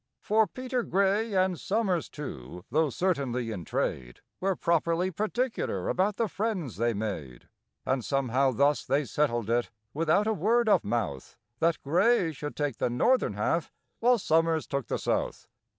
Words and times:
For 0.23 0.47
PETER 0.47 0.81
GRAY, 0.81 1.35
and 1.35 1.59
SOMERS 1.59 2.09
too, 2.09 2.65
though 2.71 2.89
certainly 2.89 3.51
in 3.51 3.65
trade, 3.65 4.21
Were 4.39 4.55
properly 4.55 5.11
particular 5.11 5.89
about 5.89 6.15
the 6.15 6.27
friends 6.27 6.77
they 6.77 6.95
made; 6.95 7.47
And 7.85 8.03
somehow 8.03 8.49
thus 8.49 8.83
they 8.83 9.05
settled 9.05 9.51
it 9.51 9.69
without 9.93 10.25
a 10.25 10.33
word 10.33 10.67
of 10.67 10.83
mouth— 10.83 11.37
That 11.59 11.79
GRAY 11.83 12.31
should 12.31 12.55
take 12.55 12.77
the 12.77 12.89
northern 12.89 13.33
half, 13.35 13.71
while 13.99 14.17
SOMERS 14.17 14.65
took 14.65 14.87
the 14.87 14.97
south. 14.97 15.47